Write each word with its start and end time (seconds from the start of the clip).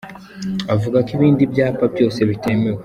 Avuga 0.73 0.97
ko 1.05 1.09
ibindi 1.17 1.43
byapa 1.53 1.85
byose 1.93 2.19
bitemewe. 2.29 2.79